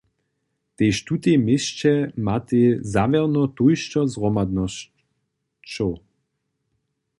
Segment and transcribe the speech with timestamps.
[0.77, 1.93] Tež tutej měsće
[2.25, 5.91] matej zawěrno tójšto zhromadnosćow.